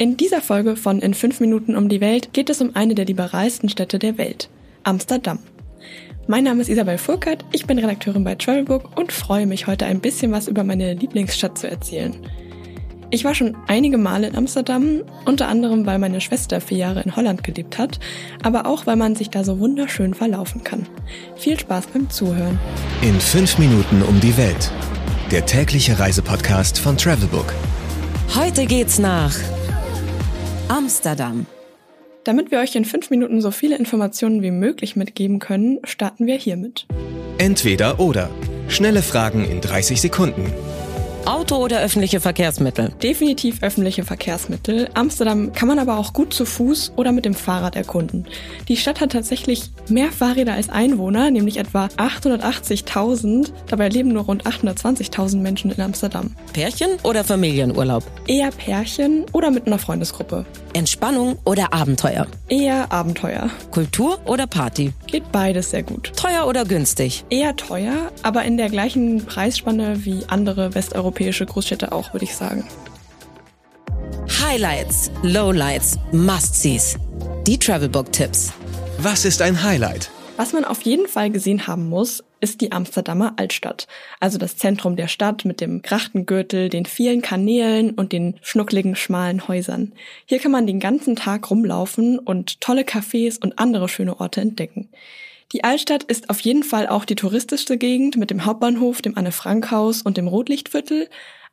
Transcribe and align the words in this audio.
In 0.00 0.16
dieser 0.16 0.40
Folge 0.40 0.76
von 0.76 1.00
In 1.00 1.12
5 1.12 1.40
Minuten 1.40 1.76
um 1.76 1.90
die 1.90 2.00
Welt 2.00 2.32
geht 2.32 2.48
es 2.48 2.62
um 2.62 2.74
eine 2.74 2.94
der 2.94 3.04
liberalsten 3.04 3.68
Städte 3.68 3.98
der 3.98 4.16
Welt, 4.16 4.48
Amsterdam. 4.82 5.40
Mein 6.26 6.44
Name 6.44 6.62
ist 6.62 6.70
Isabel 6.70 6.96
Furkert, 6.96 7.44
ich 7.52 7.66
bin 7.66 7.78
Redakteurin 7.78 8.24
bei 8.24 8.34
Travelbook 8.34 8.98
und 8.98 9.12
freue 9.12 9.46
mich 9.46 9.66
heute 9.66 9.84
ein 9.84 10.00
bisschen 10.00 10.32
was 10.32 10.48
über 10.48 10.64
meine 10.64 10.94
Lieblingsstadt 10.94 11.58
zu 11.58 11.68
erzählen. 11.68 12.16
Ich 13.10 13.24
war 13.24 13.34
schon 13.34 13.58
einige 13.66 13.98
Male 13.98 14.28
in 14.28 14.36
Amsterdam, 14.36 15.02
unter 15.26 15.48
anderem 15.48 15.84
weil 15.84 15.98
meine 15.98 16.22
Schwester 16.22 16.62
vier 16.62 16.78
Jahre 16.78 17.02
in 17.02 17.14
Holland 17.14 17.44
gelebt 17.44 17.76
hat, 17.76 18.00
aber 18.42 18.64
auch 18.64 18.86
weil 18.86 18.96
man 18.96 19.16
sich 19.16 19.28
da 19.28 19.44
so 19.44 19.58
wunderschön 19.58 20.14
verlaufen 20.14 20.64
kann. 20.64 20.86
Viel 21.36 21.60
Spaß 21.60 21.88
beim 21.88 22.08
Zuhören. 22.08 22.58
In 23.02 23.20
5 23.20 23.58
Minuten 23.58 24.00
um 24.00 24.18
die 24.20 24.38
Welt. 24.38 24.72
Der 25.30 25.44
tägliche 25.44 25.98
Reisepodcast 25.98 26.78
von 26.78 26.96
Travelbook. 26.96 27.52
Heute 28.34 28.64
geht's 28.64 28.98
nach 28.98 29.34
Amsterdam. 30.70 31.46
Damit 32.22 32.52
wir 32.52 32.60
euch 32.60 32.76
in 32.76 32.84
fünf 32.84 33.10
Minuten 33.10 33.40
so 33.40 33.50
viele 33.50 33.76
Informationen 33.76 34.40
wie 34.40 34.52
möglich 34.52 34.94
mitgeben 34.94 35.40
können, 35.40 35.80
starten 35.82 36.26
wir 36.26 36.36
hiermit. 36.36 36.86
Entweder 37.38 37.98
oder. 37.98 38.30
Schnelle 38.68 39.02
Fragen 39.02 39.44
in 39.44 39.60
30 39.60 40.00
Sekunden. 40.00 40.52
Auto 41.26 41.56
oder 41.56 41.80
öffentliche 41.80 42.18
Verkehrsmittel? 42.18 42.92
Definitiv 43.02 43.62
öffentliche 43.62 44.04
Verkehrsmittel. 44.04 44.88
Amsterdam 44.94 45.52
kann 45.52 45.68
man 45.68 45.78
aber 45.78 45.98
auch 45.98 46.14
gut 46.14 46.32
zu 46.32 46.46
Fuß 46.46 46.94
oder 46.96 47.12
mit 47.12 47.26
dem 47.26 47.34
Fahrrad 47.34 47.76
erkunden. 47.76 48.26
Die 48.68 48.76
Stadt 48.76 49.00
hat 49.00 49.12
tatsächlich 49.12 49.70
mehr 49.88 50.10
Fahrräder 50.10 50.54
als 50.54 50.70
Einwohner, 50.70 51.30
nämlich 51.30 51.58
etwa 51.58 51.88
880.000. 51.96 53.52
Dabei 53.68 53.90
leben 53.90 54.12
nur 54.12 54.24
rund 54.24 54.46
820.000 54.46 55.36
Menschen 55.36 55.70
in 55.70 55.80
Amsterdam. 55.80 56.34
Pärchen 56.54 56.88
oder 57.02 57.22
Familienurlaub? 57.22 58.02
Eher 58.26 58.50
Pärchen 58.50 59.26
oder 59.32 59.50
mit 59.50 59.66
einer 59.66 59.78
Freundesgruppe. 59.78 60.46
Entspannung 60.72 61.38
oder 61.44 61.72
Abenteuer? 61.74 62.26
Eher 62.48 62.90
Abenteuer. 62.90 63.50
Kultur 63.70 64.18
oder 64.24 64.46
Party? 64.46 64.92
Geht 65.06 65.30
beides 65.32 65.70
sehr 65.70 65.82
gut. 65.82 66.12
Teuer 66.16 66.46
oder 66.46 66.64
günstig? 66.64 67.24
Eher 67.28 67.56
teuer, 67.56 68.10
aber 68.22 68.44
in 68.44 68.56
der 68.56 68.70
gleichen 68.70 69.26
Preisspanne 69.26 70.04
wie 70.04 70.24
andere 70.28 70.74
westeuropäische 70.74 71.09
Großstädte 71.12 71.92
auch, 71.92 72.12
würde 72.12 72.24
ich 72.24 72.34
sagen. 72.34 72.66
Highlights, 74.42 75.10
Lowlights, 75.22 75.98
Must-Sees. 76.12 76.96
Die 77.46 77.58
Travelbook-Tipps. 77.58 78.52
Was 78.98 79.24
ist 79.24 79.42
ein 79.42 79.62
Highlight? 79.62 80.10
Was 80.36 80.52
man 80.52 80.64
auf 80.64 80.82
jeden 80.82 81.06
Fall 81.06 81.30
gesehen 81.30 81.66
haben 81.66 81.88
muss, 81.88 82.24
ist 82.40 82.62
die 82.62 82.72
Amsterdamer 82.72 83.34
Altstadt. 83.36 83.86
Also 84.20 84.38
das 84.38 84.56
Zentrum 84.56 84.96
der 84.96 85.08
Stadt 85.08 85.44
mit 85.44 85.60
dem 85.60 85.82
Grachtengürtel, 85.82 86.68
den 86.70 86.86
vielen 86.86 87.20
Kanälen 87.22 87.90
und 87.90 88.12
den 88.12 88.36
schnuckligen, 88.40 88.96
schmalen 88.96 89.46
Häusern. 89.48 89.92
Hier 90.24 90.38
kann 90.38 90.52
man 90.52 90.66
den 90.66 90.80
ganzen 90.80 91.16
Tag 91.16 91.50
rumlaufen 91.50 92.18
und 92.18 92.60
tolle 92.60 92.82
Cafés 92.82 93.38
und 93.38 93.58
andere 93.58 93.88
schöne 93.88 94.18
Orte 94.18 94.40
entdecken. 94.40 94.88
Die 95.52 95.64
Altstadt 95.64 96.04
ist 96.04 96.30
auf 96.30 96.38
jeden 96.40 96.62
Fall 96.62 96.86
auch 96.86 97.04
die 97.04 97.16
touristischste 97.16 97.76
Gegend 97.76 98.16
mit 98.16 98.30
dem 98.30 98.44
Hauptbahnhof, 98.44 99.02
dem 99.02 99.18
Anne-Frank-Haus 99.18 100.02
und 100.02 100.16
dem 100.16 100.28
Rotlichtviertel. 100.28 101.08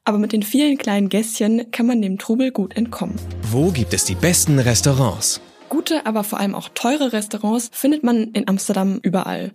Aber 0.06 0.20
mit 0.20 0.34
den 0.34 0.44
vielen 0.44 0.78
kleinen 0.78 1.10
Gässchen 1.10 1.72
kann 1.72 1.88
man 1.88 2.00
dem 2.04 2.20
Trubel 2.20 2.52
gut 2.52 2.78
entkommen. 2.78 3.16
Wo 3.50 3.72
gibt 3.72 3.96
es 3.96 4.06
die 4.06 4.14
besten 4.14 4.60
Restaurants? 4.60 5.42
Gute, 5.70 6.06
aber 6.06 6.24
vor 6.24 6.40
allem 6.40 6.54
auch 6.54 6.70
teure 6.70 7.12
Restaurants 7.12 7.72
findet 7.74 8.04
man 8.04 8.26
in 8.34 8.48
Amsterdam 8.48 9.00
überall. 9.02 9.52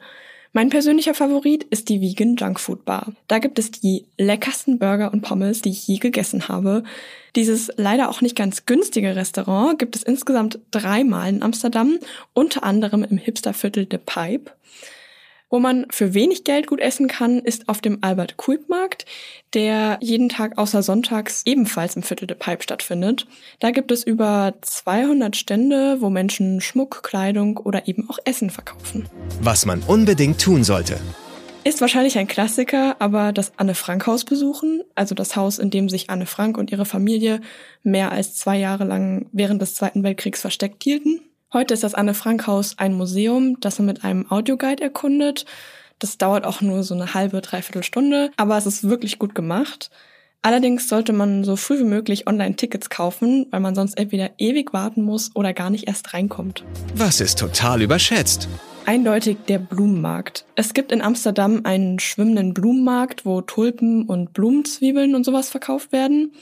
Mein 0.55 0.69
persönlicher 0.69 1.15
Favorit 1.15 1.65
ist 1.65 1.89
die 1.89 2.03
Vegan 2.03 2.37
Junkfood 2.37 2.85
Bar. 2.85 3.15
Da 3.27 3.39
gibt 3.39 3.59
es 3.59 3.71
die 3.71 4.05
leckersten 4.19 4.79
Burger 4.79 5.11
und 5.11 5.23
Pommes, 5.23 5.63
die 5.63 5.71
ich 5.71 5.89
je 5.89 5.97
gegessen 5.97 6.49
habe. 6.49 6.83
Dieses 7.37 7.71
leider 7.77 8.11
auch 8.11 8.21
nicht 8.21 8.37
ganz 8.37 8.67
günstige 8.67 9.17
Restaurant 9.17 9.79
gibt 9.79 9.97
es 9.97 10.03
insgesamt 10.03 10.59
dreimal 10.71 11.31
in 11.31 11.43
Amsterdam, 11.43 11.99
unter 12.35 12.65
anderem 12.65 13.03
im 13.03 13.17
Hipsterviertel 13.17 13.89
The 13.91 13.97
Pipe. 13.97 14.53
Wo 15.53 15.59
man 15.59 15.85
für 15.91 16.15
wenig 16.15 16.45
Geld 16.45 16.67
gut 16.67 16.81
essen 16.81 17.09
kann, 17.09 17.41
ist 17.41 17.69
auf 17.69 17.83
dem 17.83 17.99
Albert 18.01 18.39
Kuip 18.39 18.71
Markt, 18.71 19.05
der 19.53 19.99
jeden 20.01 20.31
Tag 20.31 20.57
außer 20.57 20.83
sonntags 20.83 21.43
ebenfalls 21.45 21.95
im 21.95 22.03
Viertel 22.03 22.27
der 22.27 22.37
Pipe 22.37 22.63
stattfindet. 22.63 23.27
Da 23.61 23.71
gibt 23.71 23.93
es 23.93 24.03
über 24.03 24.55
200 24.63 25.37
Stände, 25.37 25.99
wo 26.01 26.09
Menschen 26.09 26.63
Schmuck, 26.63 27.03
Kleidung 27.03 27.59
oder 27.59 27.87
eben 27.87 28.09
auch 28.09 28.19
Essen 28.25 28.49
verkaufen. 28.49 29.11
Was 29.43 29.67
man 29.67 29.83
unbedingt 29.83 30.41
tun 30.41 30.65
sollte. 30.65 30.99
Ist 31.65 31.83
wahrscheinlich 31.83 32.17
ein 32.17 32.29
Klassiker, 32.29 32.97
aber 32.99 33.35
das 33.35 33.53
Anne 33.59 33.75
Frank 33.75 34.07
Haus 34.07 34.25
besuchen, 34.25 34.81
also 34.95 35.15
das 35.15 35.37
Haus, 35.37 35.59
in 35.59 35.69
dem 35.69 35.91
sich 35.91 36.09
Anne 36.09 36.25
Frank 36.25 36.57
und 36.57 36.73
ihre 36.73 36.87
Familie 36.87 37.43
mehr 37.83 38.11
als 38.11 38.37
zwei 38.37 38.57
Jahre 38.57 38.85
lang 38.85 39.27
während 39.33 39.61
des 39.61 39.75
Zweiten 39.75 40.03
Weltkriegs 40.03 40.41
versteckt 40.41 40.83
hielten. 40.83 41.21
Heute 41.55 41.75
ist 41.75 41.83
das 41.83 41.93
Anne 41.93 42.15
Frank 42.15 42.47
Haus 42.47 42.79
ein 42.79 42.95
Museum, 42.95 43.61
das 43.61 43.79
man 43.79 43.85
mit 43.85 44.05
einem 44.05 44.31
Audioguide 44.31 44.83
erkundet. 44.83 45.45
Das 45.99 46.17
dauert 46.17 46.47
auch 46.47 46.63
nur 46.63 46.83
so 46.83 46.95
eine 46.95 47.13
halbe, 47.13 47.43
dreiviertel 47.43 47.83
Stunde, 47.83 48.31
aber 48.39 48.57
es 48.57 48.65
ist 48.65 48.89
wirklich 48.89 49.19
gut 49.19 49.35
gemacht. 49.35 49.91
Allerdings 50.41 50.89
sollte 50.89 51.13
man 51.13 51.45
so 51.45 51.57
früh 51.57 51.81
wie 51.81 51.85
möglich 51.85 52.27
Online-Tickets 52.27 52.89
kaufen, 52.89 53.49
weil 53.51 53.61
man 53.61 53.75
sonst 53.75 53.99
entweder 53.99 54.31
ewig 54.39 54.73
warten 54.73 55.03
muss 55.03 55.31
oder 55.35 55.53
gar 55.53 55.69
nicht 55.69 55.87
erst 55.87 56.15
reinkommt. 56.15 56.65
Was 56.95 57.21
ist 57.21 57.39
total 57.39 57.83
überschätzt? 57.83 58.49
Eindeutig 58.87 59.37
der 59.47 59.59
Blumenmarkt. 59.59 60.47
Es 60.55 60.73
gibt 60.73 60.91
in 60.91 61.03
Amsterdam 61.03 61.61
einen 61.65 61.99
schwimmenden 61.99 62.55
Blumenmarkt, 62.55 63.27
wo 63.27 63.43
Tulpen 63.43 64.07
und 64.07 64.33
Blumenzwiebeln 64.33 65.15
und 65.15 65.25
sowas 65.25 65.51
verkauft 65.51 65.93
werden. 65.93 66.33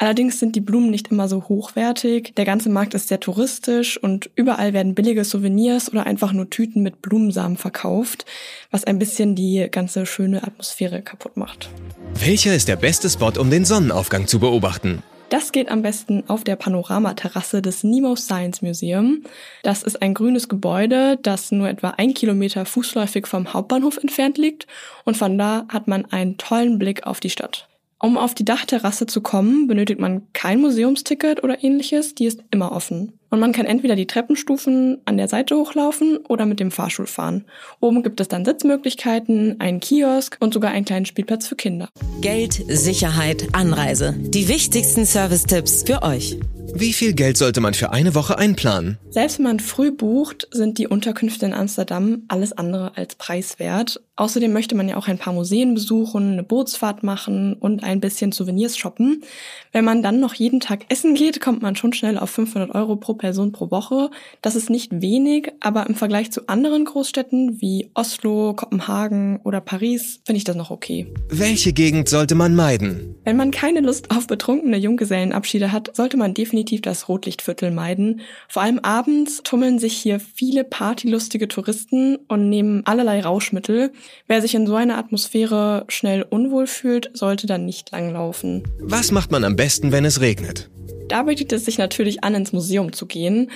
Allerdings 0.00 0.38
sind 0.38 0.54
die 0.54 0.60
Blumen 0.60 0.90
nicht 0.90 1.08
immer 1.08 1.28
so 1.28 1.48
hochwertig. 1.48 2.32
Der 2.36 2.44
ganze 2.44 2.70
Markt 2.70 2.94
ist 2.94 3.08
sehr 3.08 3.18
touristisch 3.18 4.00
und 4.00 4.30
überall 4.36 4.72
werden 4.72 4.94
billige 4.94 5.24
Souvenirs 5.24 5.90
oder 5.90 6.06
einfach 6.06 6.32
nur 6.32 6.48
Tüten 6.48 6.84
mit 6.84 7.02
Blumensamen 7.02 7.56
verkauft, 7.56 8.24
was 8.70 8.84
ein 8.84 9.00
bisschen 9.00 9.34
die 9.34 9.66
ganze 9.68 10.06
schöne 10.06 10.44
Atmosphäre 10.44 11.02
kaputt 11.02 11.36
macht. 11.36 11.68
Welcher 12.14 12.54
ist 12.54 12.68
der 12.68 12.76
beste 12.76 13.10
Spot, 13.10 13.32
um 13.40 13.50
den 13.50 13.64
Sonnenaufgang 13.64 14.28
zu 14.28 14.38
beobachten? 14.38 15.02
Das 15.30 15.52
geht 15.52 15.68
am 15.68 15.82
besten 15.82 16.22
auf 16.28 16.44
der 16.44 16.56
Panoramaterrasse 16.56 17.60
des 17.60 17.84
Nemo 17.84 18.16
Science 18.16 18.62
Museum. 18.62 19.24
Das 19.62 19.82
ist 19.82 20.00
ein 20.00 20.14
grünes 20.14 20.48
Gebäude, 20.48 21.18
das 21.22 21.50
nur 21.50 21.68
etwa 21.68 21.90
ein 21.90 22.14
Kilometer 22.14 22.64
fußläufig 22.64 23.26
vom 23.26 23.52
Hauptbahnhof 23.52 23.98
entfernt 23.98 24.38
liegt 24.38 24.66
und 25.04 25.16
von 25.16 25.36
da 25.36 25.66
hat 25.68 25.86
man 25.88 26.06
einen 26.06 26.38
tollen 26.38 26.78
Blick 26.78 27.04
auf 27.06 27.20
die 27.20 27.30
Stadt. 27.30 27.67
Um 28.00 28.16
auf 28.16 28.32
die 28.32 28.44
Dachterrasse 28.44 29.06
zu 29.06 29.20
kommen, 29.20 29.66
benötigt 29.66 29.98
man 29.98 30.22
kein 30.32 30.60
Museumsticket 30.60 31.42
oder 31.42 31.64
ähnliches, 31.64 32.14
die 32.14 32.26
ist 32.26 32.44
immer 32.52 32.70
offen. 32.70 33.18
Und 33.30 33.40
man 33.40 33.52
kann 33.52 33.66
entweder 33.66 33.96
die 33.96 34.06
Treppenstufen 34.06 34.98
an 35.04 35.16
der 35.16 35.26
Seite 35.26 35.56
hochlaufen 35.56 36.18
oder 36.28 36.46
mit 36.46 36.60
dem 36.60 36.70
Fahrstuhl 36.70 37.08
fahren. 37.08 37.44
Oben 37.80 38.04
gibt 38.04 38.20
es 38.20 38.28
dann 38.28 38.44
Sitzmöglichkeiten, 38.44 39.58
einen 39.58 39.80
Kiosk 39.80 40.36
und 40.38 40.54
sogar 40.54 40.70
einen 40.70 40.84
kleinen 40.84 41.06
Spielplatz 41.06 41.48
für 41.48 41.56
Kinder. 41.56 41.88
Geld, 42.20 42.62
Sicherheit, 42.68 43.48
Anreise. 43.52 44.14
Die 44.16 44.48
wichtigsten 44.48 45.04
Service-Tipps 45.04 45.82
für 45.82 46.02
euch. 46.02 46.38
Wie 46.74 46.92
viel 46.92 47.14
Geld 47.14 47.36
sollte 47.36 47.60
man 47.60 47.74
für 47.74 47.90
eine 47.90 48.14
Woche 48.14 48.38
einplanen? 48.38 48.98
Selbst 49.10 49.38
wenn 49.38 49.44
man 49.44 49.60
früh 49.60 49.90
bucht, 49.90 50.46
sind 50.52 50.78
die 50.78 50.86
Unterkünfte 50.86 51.46
in 51.46 51.54
Amsterdam 51.54 52.22
alles 52.28 52.52
andere 52.52 52.96
als 52.96 53.16
preiswert. 53.16 54.00
Außerdem 54.18 54.52
möchte 54.52 54.74
man 54.74 54.88
ja 54.88 54.96
auch 54.96 55.06
ein 55.06 55.16
paar 55.16 55.32
Museen 55.32 55.74
besuchen, 55.74 56.32
eine 56.32 56.42
Bootsfahrt 56.42 57.04
machen 57.04 57.54
und 57.54 57.84
ein 57.84 58.00
bisschen 58.00 58.32
Souvenirs 58.32 58.76
shoppen. 58.76 59.22
Wenn 59.70 59.84
man 59.84 60.02
dann 60.02 60.18
noch 60.18 60.34
jeden 60.34 60.58
Tag 60.58 60.86
essen 60.88 61.14
geht, 61.14 61.40
kommt 61.40 61.62
man 61.62 61.76
schon 61.76 61.92
schnell 61.92 62.18
auf 62.18 62.30
500 62.30 62.74
Euro 62.74 62.96
pro 62.96 63.14
Person 63.14 63.52
pro 63.52 63.70
Woche. 63.70 64.10
Das 64.42 64.56
ist 64.56 64.70
nicht 64.70 65.00
wenig, 65.00 65.52
aber 65.60 65.86
im 65.86 65.94
Vergleich 65.94 66.32
zu 66.32 66.48
anderen 66.48 66.84
Großstädten 66.84 67.60
wie 67.60 67.92
Oslo, 67.94 68.54
Kopenhagen 68.54 69.38
oder 69.44 69.60
Paris 69.60 70.20
finde 70.26 70.38
ich 70.38 70.44
das 70.44 70.56
noch 70.56 70.72
okay. 70.72 71.06
Welche 71.28 71.72
Gegend 71.72 72.08
sollte 72.08 72.34
man 72.34 72.56
meiden? 72.56 73.14
Wenn 73.22 73.36
man 73.36 73.52
keine 73.52 73.82
Lust 73.82 74.10
auf 74.10 74.26
betrunkene 74.26 74.78
Junggesellenabschiede 74.78 75.70
hat, 75.70 75.94
sollte 75.94 76.16
man 76.16 76.34
definitiv 76.34 76.82
das 76.82 77.08
Rotlichtviertel 77.08 77.70
meiden. 77.70 78.22
Vor 78.48 78.62
allem 78.62 78.80
abends 78.80 79.42
tummeln 79.44 79.78
sich 79.78 79.96
hier 79.96 80.18
viele 80.18 80.64
partylustige 80.64 81.46
Touristen 81.46 82.16
und 82.26 82.48
nehmen 82.48 82.84
allerlei 82.84 83.20
Rauschmittel. 83.20 83.92
Wer 84.26 84.42
sich 84.42 84.54
in 84.54 84.66
so 84.66 84.74
einer 84.74 84.98
Atmosphäre 84.98 85.84
schnell 85.88 86.24
unwohl 86.28 86.66
fühlt, 86.66 87.10
sollte 87.14 87.46
dann 87.46 87.64
nicht 87.64 87.90
langlaufen. 87.92 88.62
Was 88.80 89.10
macht 89.10 89.30
man 89.30 89.44
am 89.44 89.56
besten, 89.56 89.92
wenn 89.92 90.04
es 90.04 90.20
regnet? 90.20 90.70
Da 91.08 91.22
bietet 91.22 91.52
es 91.52 91.64
sich 91.64 91.78
natürlich 91.78 92.22
an, 92.24 92.34
ins 92.34 92.52
Museum 92.52 92.92
zu 92.92 93.06
gehen. 93.06 93.50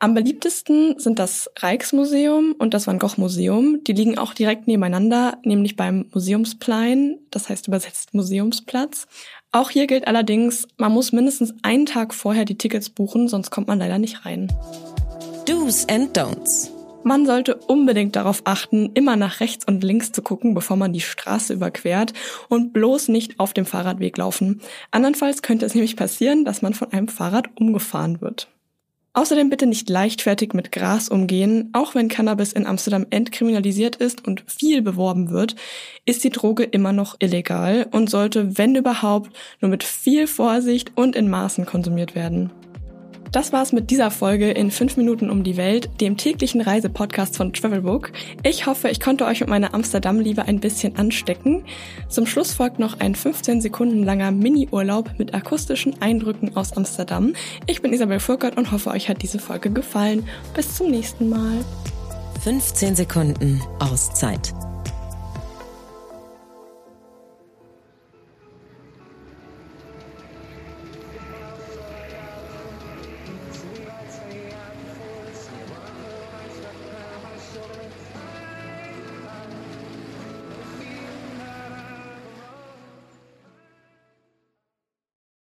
Am 0.00 0.14
beliebtesten 0.14 0.96
sind 0.98 1.18
das 1.18 1.50
Rijksmuseum 1.60 2.54
und 2.56 2.72
das 2.72 2.86
Van 2.86 3.00
Gogh 3.00 3.14
Museum. 3.16 3.80
Die 3.84 3.92
liegen 3.92 4.16
auch 4.16 4.32
direkt 4.32 4.68
nebeneinander, 4.68 5.38
nämlich 5.42 5.74
beim 5.74 6.06
Museumsplein, 6.12 7.18
das 7.32 7.48
heißt 7.48 7.66
übersetzt 7.66 8.14
Museumsplatz. 8.14 9.08
Auch 9.50 9.70
hier 9.70 9.88
gilt 9.88 10.06
allerdings, 10.06 10.68
man 10.76 10.92
muss 10.92 11.10
mindestens 11.10 11.52
einen 11.62 11.86
Tag 11.86 12.14
vorher 12.14 12.44
die 12.44 12.58
Tickets 12.58 12.90
buchen, 12.90 13.26
sonst 13.26 13.50
kommt 13.50 13.66
man 13.66 13.80
leider 13.80 13.98
nicht 13.98 14.24
rein. 14.24 14.52
Do's 15.46 15.84
and 15.88 16.16
Don'ts. 16.16 16.77
Man 17.04 17.26
sollte 17.26 17.54
unbedingt 17.54 18.16
darauf 18.16 18.42
achten, 18.44 18.90
immer 18.94 19.16
nach 19.16 19.40
rechts 19.40 19.64
und 19.64 19.84
links 19.84 20.12
zu 20.12 20.20
gucken, 20.20 20.54
bevor 20.54 20.76
man 20.76 20.92
die 20.92 21.00
Straße 21.00 21.54
überquert 21.54 22.12
und 22.48 22.72
bloß 22.72 23.08
nicht 23.08 23.38
auf 23.38 23.54
dem 23.54 23.66
Fahrradweg 23.66 24.16
laufen. 24.18 24.60
Andernfalls 24.90 25.42
könnte 25.42 25.64
es 25.64 25.74
nämlich 25.74 25.96
passieren, 25.96 26.44
dass 26.44 26.60
man 26.60 26.74
von 26.74 26.92
einem 26.92 27.08
Fahrrad 27.08 27.48
umgefahren 27.54 28.20
wird. 28.20 28.48
Außerdem 29.14 29.50
bitte 29.50 29.66
nicht 29.66 29.88
leichtfertig 29.88 30.52
mit 30.52 30.70
Gras 30.70 31.08
umgehen. 31.08 31.70
Auch 31.72 31.94
wenn 31.94 32.08
Cannabis 32.08 32.52
in 32.52 32.66
Amsterdam 32.66 33.06
entkriminalisiert 33.10 33.96
ist 33.96 34.28
und 34.28 34.44
viel 34.46 34.82
beworben 34.82 35.30
wird, 35.30 35.56
ist 36.04 36.22
die 36.22 36.30
Droge 36.30 36.62
immer 36.62 36.92
noch 36.92 37.16
illegal 37.18 37.88
und 37.90 38.10
sollte, 38.10 38.58
wenn 38.58 38.76
überhaupt, 38.76 39.30
nur 39.60 39.70
mit 39.70 39.82
viel 39.82 40.26
Vorsicht 40.26 40.92
und 40.94 41.16
in 41.16 41.28
Maßen 41.28 41.66
konsumiert 41.66 42.14
werden. 42.14 42.50
Das 43.32 43.52
war's 43.52 43.72
mit 43.72 43.90
dieser 43.90 44.10
Folge 44.10 44.50
in 44.50 44.70
5 44.70 44.96
Minuten 44.96 45.30
um 45.30 45.44
die 45.44 45.56
Welt, 45.56 45.90
dem 46.00 46.16
täglichen 46.16 46.60
Reisepodcast 46.60 47.36
von 47.36 47.52
Travelbook. 47.52 48.12
Ich 48.42 48.66
hoffe, 48.66 48.88
ich 48.88 49.00
konnte 49.00 49.26
euch 49.26 49.40
mit 49.40 49.48
meiner 49.48 49.74
Amsterdam-Liebe 49.74 50.44
ein 50.44 50.60
bisschen 50.60 50.96
anstecken. 50.96 51.64
Zum 52.08 52.26
Schluss 52.26 52.54
folgt 52.54 52.78
noch 52.78 53.00
ein 53.00 53.14
15 53.14 53.60
Sekunden 53.60 54.02
langer 54.02 54.30
Mini-Urlaub 54.30 55.10
mit 55.18 55.34
akustischen 55.34 56.00
Eindrücken 56.00 56.56
aus 56.56 56.72
Amsterdam. 56.76 57.34
Ich 57.66 57.82
bin 57.82 57.92
Isabel 57.92 58.20
Furkert 58.20 58.56
und 58.56 58.72
hoffe, 58.72 58.90
euch 58.90 59.08
hat 59.08 59.22
diese 59.22 59.38
Folge 59.38 59.70
gefallen. 59.70 60.26
Bis 60.54 60.76
zum 60.76 60.90
nächsten 60.90 61.28
Mal. 61.28 61.64
15 62.42 62.94
Sekunden 62.94 63.60
Auszeit 63.80 64.54